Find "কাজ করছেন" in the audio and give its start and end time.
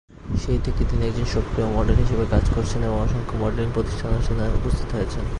2.29-2.83